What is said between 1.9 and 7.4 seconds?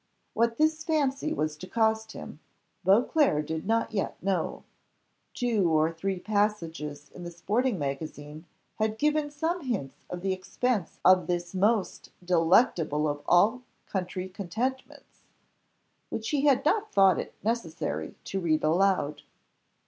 him, Beauclerc did not yet know. Two or three passages in the